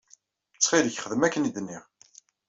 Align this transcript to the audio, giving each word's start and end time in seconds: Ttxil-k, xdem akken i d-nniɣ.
Ttxil-k, 0.53 0.97
xdem 1.05 1.21
akken 1.27 1.47
i 1.49 1.51
d-nniɣ. 1.55 1.83